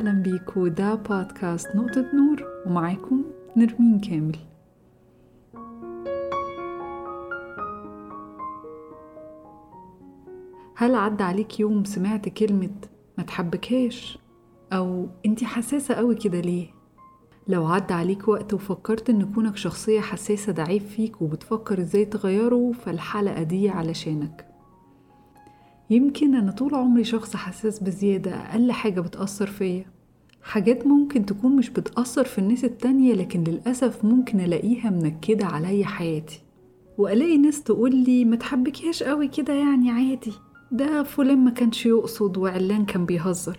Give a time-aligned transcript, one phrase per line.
[0.00, 3.24] أهلا بيكم ده بودكاست نقطة نور ومعاكم
[3.56, 4.36] نرمين كامل.
[10.76, 12.70] هل عدى عليك يوم سمعت كلمة
[13.18, 14.18] ما تحبكهاش
[14.72, 16.68] أو انتي حساسة قوي كده ليه؟
[17.48, 22.72] لو عدى عليك وقت وفكرت إن كونك شخصية حساسة ده عيب فيك وبتفكر إزاي تغيره
[22.72, 24.46] فالحلقة دي علشانك.
[25.90, 29.84] يمكن أنا طول عمري شخص حساس بزيادة أقل حاجة بتأثر فيا.
[30.42, 36.42] حاجات ممكن تكون مش بتأثر في الناس التانية لكن للأسف ممكن ألاقيها منكدة عليا حياتي.
[36.98, 40.32] وألاقي ناس تقولي ما تحبكيهاش قوي كده يعني عادي
[40.72, 43.58] ده فلان ما كانش يقصد وعلان كان بيهزر.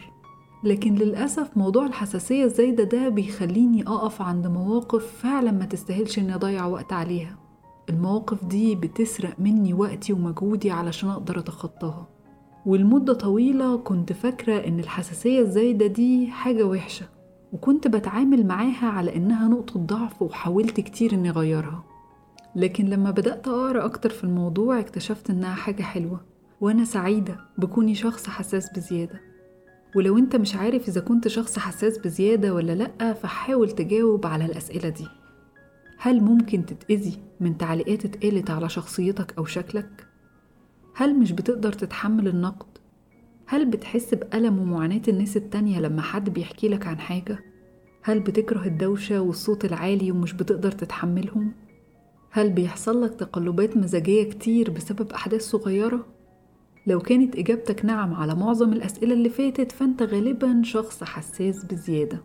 [0.63, 6.65] لكن للأسف موضوع الحساسية الزايدة ده بيخليني أقف عند مواقف فعلا ما تستاهلش إني أضيع
[6.65, 7.37] وقت عليها.
[7.89, 12.07] المواقف دي بتسرق مني وقتي ومجهودي علشان أقدر أتخطاها.
[12.65, 17.05] ولمدة طويلة كنت فاكرة إن الحساسية الزايدة دي حاجة وحشة
[17.53, 21.83] وكنت بتعامل معاها على إنها نقطة ضعف وحاولت كتير إني أغيرها.
[22.55, 26.21] لكن لما بدأت أقرأ أكتر في الموضوع اكتشفت إنها حاجة حلوة
[26.61, 29.21] وأنا سعيدة بكوني شخص حساس بزيادة.
[29.95, 34.89] ولو أنت مش عارف إذا كنت شخص حساس بزيادة ولا لأ فحاول تجاوب على الأسئلة
[34.89, 35.07] دي.
[35.97, 40.10] هل ممكن تتأذي من تعليقات اتقالت على شخصيتك أو شكلك؟
[40.95, 42.67] هل مش بتقدر تتحمل النقد؟
[43.45, 47.39] هل بتحس بألم ومعاناة الناس التانية لما حد بيحكي لك عن حاجة؟
[48.03, 51.53] هل بتكره الدوشة والصوت العالي ومش بتقدر تتحملهم؟
[52.31, 56.05] هل بيحصل لك تقلبات مزاجية كتير بسبب أحداث صغيرة؟
[56.87, 62.23] لو كانت إجابتك نعم على معظم الأسئلة اللي فاتت فأنت غالبا شخص حساس بزيادة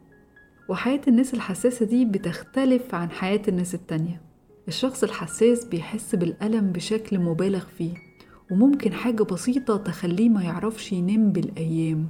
[0.69, 4.20] وحياة الناس الحساسة دي بتختلف عن حياة الناس التانية
[4.69, 8.06] الشخص الحساس بيحس بالألم بشكل مبالغ فيه
[8.50, 12.07] وممكن حاجة بسيطة تخليه ما يعرفش ينام بالأيام.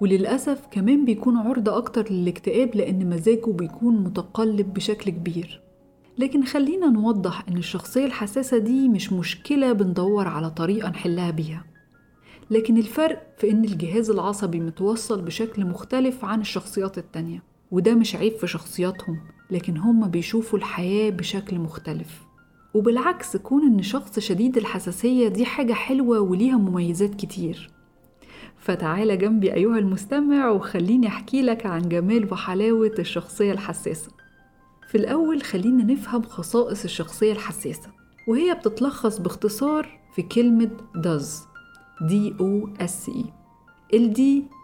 [0.00, 5.60] وللأسف كمان بيكون عرضة أكتر للاكتئاب لأن مزاجه بيكون متقلب بشكل كبير.
[6.18, 11.64] لكن خلينا نوضح إن الشخصية الحساسة دي مش مشكلة بندور على طريقة نحلها بيها.
[12.50, 18.32] لكن الفرق في إن الجهاز العصبي متوصل بشكل مختلف عن الشخصيات التانية وده مش عيب
[18.32, 19.20] في شخصياتهم
[19.50, 22.26] لكن هم بيشوفوا الحياة بشكل مختلف.
[22.74, 27.70] وبالعكس كون إن شخص شديد الحساسية دي حاجة حلوة وليها مميزات كتير.
[28.58, 34.10] فتعالى جنبي أيها المستمع وخليني أحكي لك عن جمال وحلاوة الشخصية الحساسة.
[34.88, 37.90] في الأول خلينا نفهم خصائص الشخصية الحساسة
[38.28, 41.46] وهي بتتلخص باختصار في كلمة does
[42.02, 43.24] D O S E.
[43.94, 44.20] ال D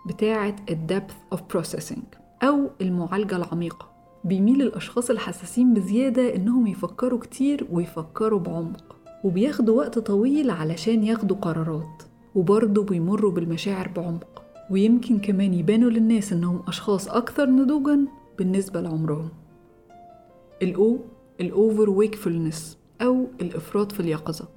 [0.09, 2.03] بتاعة depth of processing
[2.43, 3.92] أو المعالجة العميقة.
[4.25, 12.03] بيميل الأشخاص الحساسين بزيادة إنهم يفكروا كتير ويفكروا بعمق وبياخدوا وقت طويل علشان ياخدوا قرارات
[12.35, 18.07] وبرضه بيمروا بالمشاعر بعمق ويمكن كمان يبانوا للناس إنهم أشخاص أكثر نضوجا
[18.39, 19.29] بالنسبة لعمرهم.
[20.63, 20.99] الأو
[21.41, 24.49] الأوفر ويكفulness أو الإفراط في اليقظة.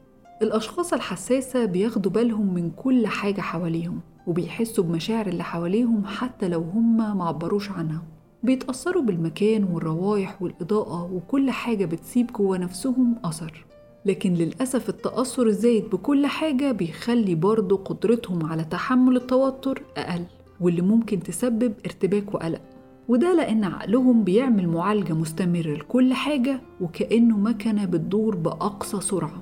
[0.41, 7.17] الأشخاص الحساسة بياخدوا بالهم من كل حاجة حواليهم وبيحسوا بمشاعر اللي حواليهم حتى لو هم
[7.17, 8.03] معبروش عنها.
[8.45, 13.66] بيتأثروا بالمكان والروايح والإضاءة وكل حاجة بتسيب جوا نفسهم أثر.
[14.06, 20.23] لكن للأسف التأثر الزايد بكل حاجة بيخلي برضه قدرتهم على تحمل التوتر أقل
[20.59, 22.61] واللي ممكن تسبب ارتباك وقلق.
[23.07, 29.41] وده لأن عقلهم بيعمل معالجة مستمرة لكل حاجة وكأنه مكنة بتدور بأقصى سرعة.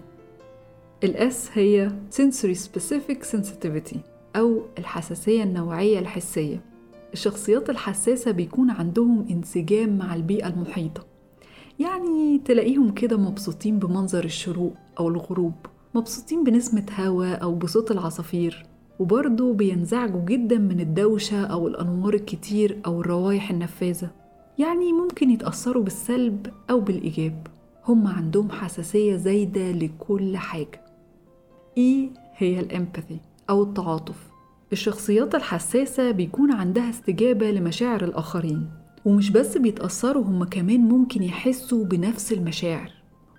[1.04, 3.98] الأس هي Sensory Specific Sensitivity
[4.36, 6.73] أو الحساسية النوعية الحسية.
[7.14, 11.06] الشخصيات الحساسة بيكون عندهم انسجام مع البيئة المحيطة.
[11.80, 15.54] يعني تلاقيهم كده مبسوطين بمنظر الشروق أو الغروب
[15.96, 18.66] مبسوطين بنسمة هوا أو بصوت العصافير
[19.00, 24.12] وبرضه بينزعجوا جدا من الدوشة أو الأنوار الكتير أو الروايح النفاذة.
[24.60, 27.48] يعني ممكن يتأثروا بالسلب أو بالإيجاب.
[27.88, 30.82] هم عندهم حساسية زايدة لكل حاجة.
[31.78, 34.33] إي هي الإمباثي أو التعاطف.
[34.74, 38.70] الشخصيات الحساسة بيكون عندها استجابة لمشاعر الآخرين
[39.06, 42.92] ومش بس بيتأثروا هم كمان ممكن يحسوا بنفس المشاعر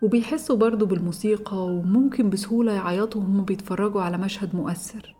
[0.02, 5.16] وبيحسوا برضه بالموسيقى وممكن بسهولة يعيطوا هم بيتفرجوا على مشهد مؤثر.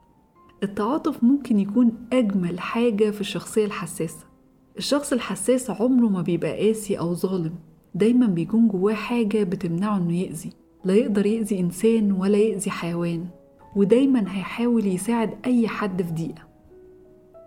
[0.62, 4.26] التعاطف ممكن يكون أجمل حاجة في الشخصية الحساسة.
[4.78, 7.54] الشخص الحساس عمره ما بيبقى قاسي أو ظالم
[7.94, 10.50] دايما بيكون جواه حاجة بتمنعه إنه يأذي
[10.84, 13.26] لا يقدر يأذي إنسان ولا يأذي حيوان.
[13.76, 16.42] ودايما هيحاول يساعد أي حد في ضيقة.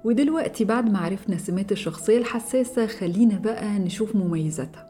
[0.06, 4.88] ودلوقتي بعد ما عرفنا سمات الشخصية الحساسة خلينا بقى نشوف مميزاتها.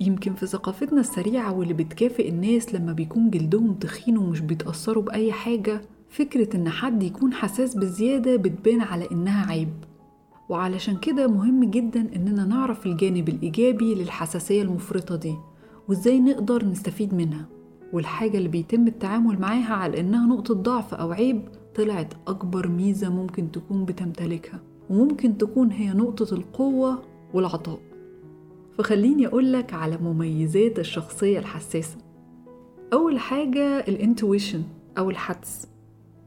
[0.00, 5.80] يمكن في ثقافتنا السريعة واللي بتكافئ الناس لما بيكون جلدهم تخين ومش بيتأثروا بأي حاجة
[6.10, 9.68] فكرة إن حد يكون حساس بزيادة بتبان على إنها عيب.
[10.48, 15.34] وعلشان كده مهم جدا إننا نعرف الجانب الإيجابي للحساسية المفرطة دي
[15.88, 17.46] وإزاي نقدر نستفيد منها.
[17.92, 23.52] والحاجة اللي بيتم التعامل معاها على إنها نقطة ضعف أو عيب طلعت أكبر ميزة ممكن
[23.52, 24.60] تكون بتمتلكها
[24.90, 27.02] وممكن تكون هي نقطة القوة
[27.34, 27.78] والعطاء.
[28.78, 31.96] فخليني أقولك على مميزات الشخصية الحساسة.
[32.92, 34.62] أول حاجة الإنتويشن
[34.98, 35.68] أو الحدس.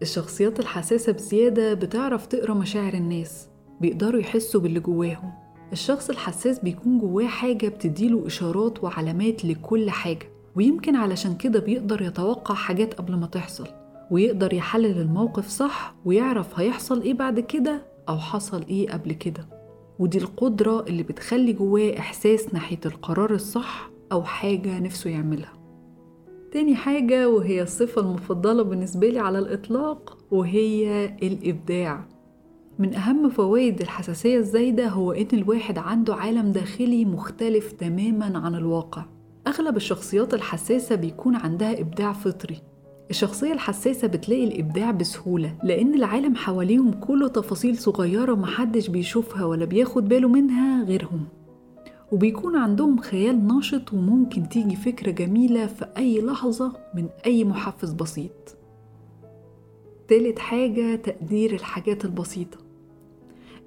[0.02, 3.48] الشخصيات الحساسة بزيادة بتعرف تقرأ مشاعر الناس
[3.82, 5.32] بيقدروا يحسوا باللي جواهم.
[5.72, 10.30] الشخص الحساس بيكون جواه حاجة بتديله إشارات وعلامات لكل حاجة.
[10.56, 13.68] ويمكن علشان كده بيقدر يتوقع حاجات قبل ما تحصل
[14.12, 19.48] ويقدر يحلل الموقف صح ويعرف هيحصل إيه بعد كده أو حصل إيه قبل كده.
[20.00, 25.54] ودي القدرة اللي بتخلي جواه إحساس ناحية القرار الصح أو حاجة نفسه يعملها.
[26.51, 32.06] تاني حاجة وهي الصفة المفضلة بالنسبة لي على الإطلاق وهي الإبداع.
[32.80, 39.06] من أهم فوائد الحساسية الزايدة هو إن الواحد عنده عالم داخلي مختلف تماما عن الواقع.
[39.50, 42.62] أغلب الشخصيات الحساسة بيكون عندها إبداع فطري.
[43.10, 50.10] الشخصية الحساسة بتلاقي الإبداع بسهولة لأن العالم حواليهم كله تفاصيل صغيرة محدش بيشوفها ولا بياخد
[50.10, 51.25] باله منها غيرهم.
[52.12, 58.57] وبيكون عندهم خيال ناشط وممكن تيجي فكرة جميلة في أي لحظة من أي محفز بسيط.
[60.07, 62.57] تالت حاجة تقدير الحاجات البسيطة.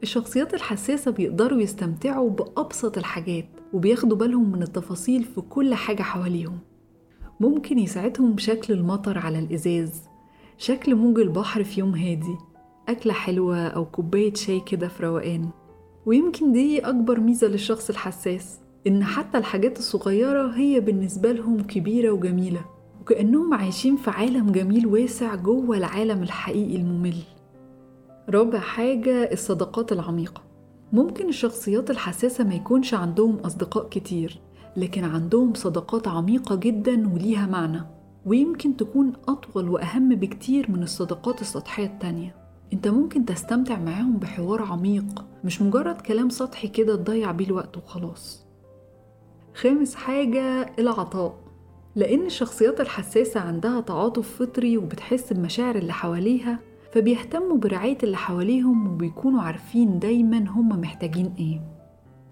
[0.03, 6.59] الشخصيات الحساسة بيقدروا يستمتعوا بأبسط الحاجات وبياخدوا بالهم من التفاصيل في كل حاجة حواليهم.
[7.41, 10.03] ممكن يساعدهم بشكل المطر على الإزاز
[10.59, 12.37] شكل موج البحر في يوم هادي
[12.89, 15.49] أكلة حلوة أو كوباية شاي كده في روقان.
[16.07, 22.65] ويمكن دي أكبر ميزة للشخص الحساس إن حتى الحاجات الصغيرة هي بالنسبة لهم كبيرة وجميلة
[23.01, 27.17] وكأنهم عايشين في عالم جميل واسع جوه العالم الحقيقي الممل.
[28.29, 30.43] رابع حاجة الصداقات العميقة.
[30.93, 34.41] ممكن الشخصيات الحساسة ما يكونش عندهم أصدقاء كتير
[34.77, 37.83] لكن عندهم صداقات عميقة جدا وليها معنى
[38.27, 42.35] ويمكن تكون أطول وأهم بكتير من الصداقات السطحية التانية.
[42.73, 48.47] انت ممكن تستمتع معاهم بحوار عميق مش مجرد كلام سطحي كده تضيع بيه الوقت وخلاص.
[49.55, 51.35] خامس حاجة العطاء.
[51.97, 56.59] لأن الشخصيات الحساسة عندها تعاطف فطري وبتحس بمشاعر اللي حواليها
[56.93, 61.61] فبيهتموا برعاية اللي حواليهم وبيكونوا عارفين دايما هم محتاجين إيه.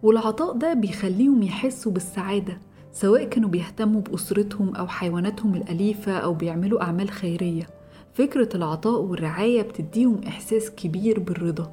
[0.03, 2.59] والعطاء ده بيخليهم يحسوا بالسعادة
[2.93, 7.67] سواء كانوا بيهتموا بأسرتهم أو حيواناتهم الأليفة أو بيعملوا أعمال خيرية.
[8.15, 11.73] فكرة العطاء والرعاية بتديهم إحساس كبير بالرضا.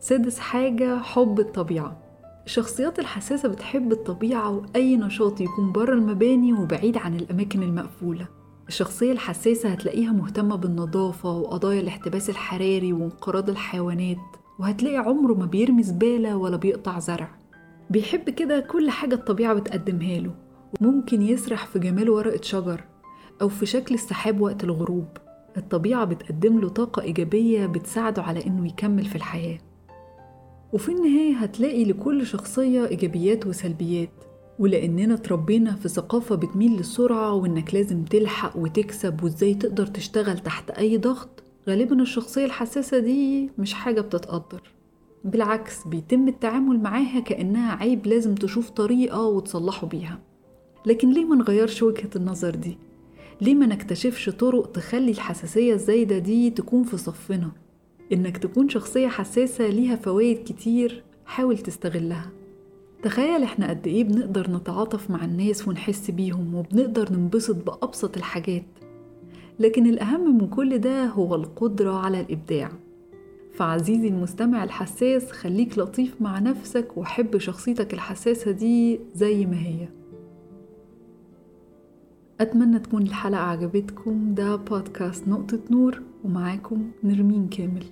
[0.00, 1.96] سادس حاجة حب الطبيعة.
[2.46, 8.26] الشخصيات الحساسة بتحب الطبيعة وأي نشاط يكون بره المباني وبعيد عن الأماكن المقفولة.
[8.68, 14.16] الشخصية الحساسة هتلاقيها مهتمة بالنظافة وقضايا الاحتباس الحراري وانقراض الحيوانات
[14.58, 17.28] وهتلاقي عمره ما بيرمي زبالة ولا بيقطع زرع.
[17.90, 20.34] بيحب كده كل حاجة الطبيعة بتقدمها له
[20.80, 22.84] وممكن يسرح في جمال ورقة شجر
[23.42, 25.08] أو في شكل السحاب وقت الغروب.
[25.56, 29.58] الطبيعة بتقدم له طاقة إيجابية بتساعده على إنه يكمل في الحياة.
[30.72, 34.10] وفي النهاية هتلاقي لكل شخصية إيجابيات وسلبيات.
[34.58, 40.98] ولأننا اتربينا في ثقافة بتميل للسرعة وإنك لازم تلحق وتكسب وإزاي تقدر تشتغل تحت أي
[40.98, 44.62] ضغط غالبا الشخصية الحساسة دي مش حاجة بتتقدر
[45.24, 50.18] بالعكس بيتم التعامل معاها كأنها عيب لازم تشوف طريقة وتصلحه بيها
[50.86, 52.78] لكن ليه ما نغيرش وجهة النظر دي؟
[53.40, 57.52] ليه ما نكتشفش طرق تخلي الحساسية الزايدة دي تكون في صفنا؟
[58.12, 62.30] إنك تكون شخصية حساسة ليها فوايد كتير حاول تستغلها
[63.04, 68.64] تخيل إحنا قد إيه بنقدر نتعاطف مع الناس ونحس بيهم وبنقدر ننبسط بأبسط الحاجات.
[69.58, 72.72] لكن الأهم من كل ده هو القدرة على الإبداع.
[73.54, 79.88] فعزيزي المستمع الحساس خليك لطيف مع نفسك وحب شخصيتك الحساسة دي زي ما هي.
[82.40, 84.34] أتمنى تكون الحلقة عجبتكم.
[84.34, 87.84] ده بودكاست نقطة نور ومعاكم نرمين كامل.